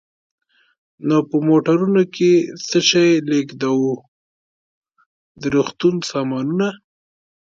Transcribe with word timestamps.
نو 1.07 1.17
په 1.29 1.37
موټرونو 1.47 2.03
کې 2.15 2.31
څه 2.67 2.79
شی 2.89 3.09
لېږدوو؟ 3.29 3.93
د 5.41 5.43
روغتون 5.55 5.95
سامانونه. 6.09 6.67